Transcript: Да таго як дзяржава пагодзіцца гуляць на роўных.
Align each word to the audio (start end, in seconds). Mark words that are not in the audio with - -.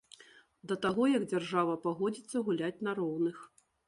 Да 0.69 0.77
таго 0.85 1.03
як 1.09 1.27
дзяржава 1.33 1.75
пагодзіцца 1.83 2.41
гуляць 2.47 2.83
на 2.89 2.95
роўных. 3.01 3.37